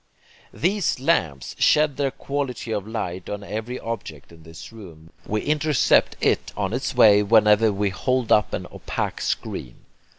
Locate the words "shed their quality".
1.59-2.71